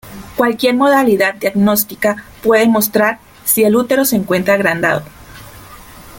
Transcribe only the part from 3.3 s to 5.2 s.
si el útero se encuentra agrandado.